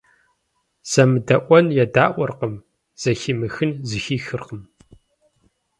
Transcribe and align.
ЗэмыдэIуэн 0.91 1.65
едаIуэркъым, 1.83 2.53
зэхимыхын 3.01 3.71
зэхихыркъым. 3.89 4.61